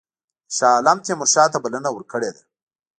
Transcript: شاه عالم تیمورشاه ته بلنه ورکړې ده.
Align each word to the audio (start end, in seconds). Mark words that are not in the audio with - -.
شاه 0.55 0.73
عالم 0.75 0.97
تیمورشاه 1.05 1.47
ته 1.53 1.57
بلنه 1.63 1.89
ورکړې 1.93 2.29
ده. 2.35 2.41